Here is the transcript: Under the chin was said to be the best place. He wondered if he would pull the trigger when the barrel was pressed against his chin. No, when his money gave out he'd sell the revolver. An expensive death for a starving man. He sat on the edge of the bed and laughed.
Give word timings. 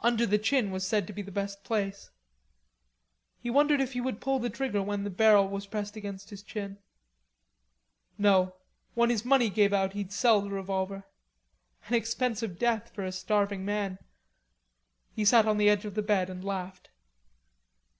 Under 0.00 0.26
the 0.26 0.38
chin 0.38 0.72
was 0.72 0.84
said 0.84 1.06
to 1.06 1.12
be 1.12 1.22
the 1.22 1.30
best 1.30 1.62
place. 1.62 2.10
He 3.38 3.48
wondered 3.48 3.80
if 3.80 3.92
he 3.92 4.00
would 4.00 4.20
pull 4.20 4.40
the 4.40 4.50
trigger 4.50 4.82
when 4.82 5.04
the 5.04 5.08
barrel 5.08 5.46
was 5.48 5.68
pressed 5.68 5.94
against 5.94 6.30
his 6.30 6.42
chin. 6.42 6.78
No, 8.18 8.56
when 8.94 9.08
his 9.08 9.24
money 9.24 9.48
gave 9.50 9.72
out 9.72 9.92
he'd 9.92 10.12
sell 10.12 10.40
the 10.40 10.50
revolver. 10.50 11.04
An 11.86 11.94
expensive 11.94 12.58
death 12.58 12.90
for 12.92 13.04
a 13.04 13.12
starving 13.12 13.64
man. 13.64 14.00
He 15.14 15.24
sat 15.24 15.46
on 15.46 15.58
the 15.58 15.68
edge 15.68 15.84
of 15.84 15.94
the 15.94 16.02
bed 16.02 16.28
and 16.28 16.44
laughed. 16.44 16.90